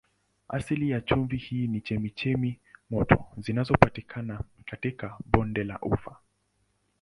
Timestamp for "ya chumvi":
0.89-1.37